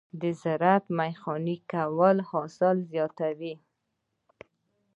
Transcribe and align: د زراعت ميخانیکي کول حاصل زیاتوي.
د 0.21 0.23
زراعت 0.41 0.85
ميخانیکي 0.97 1.65
کول 1.71 2.17
حاصل 2.29 2.77
زیاتوي. 2.91 3.53